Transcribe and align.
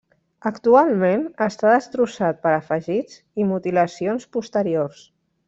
Actualment 0.49 1.25
està 1.45 1.73
destrossat 1.73 2.41
per 2.47 2.55
afegits 2.61 3.21
i 3.43 3.47
mutilacions 3.53 4.27
posteriors. 4.39 5.07